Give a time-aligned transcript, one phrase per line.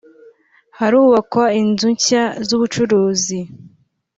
[0.77, 3.39] harubakwa inzu nshya z’ubucuruzi